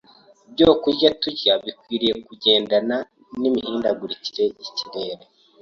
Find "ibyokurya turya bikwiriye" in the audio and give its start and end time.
0.49-2.13